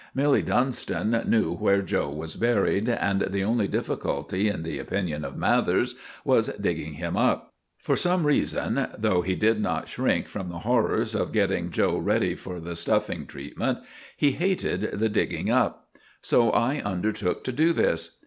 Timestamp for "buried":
2.35-2.89